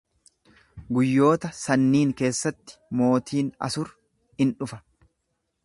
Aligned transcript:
Guyyoota 0.97 1.51
sanniin 1.57 2.13
keessatti 2.21 2.79
mootiin 3.01 3.53
Asur 3.69 3.93
in 4.47 4.55
dhufa. 4.63 4.81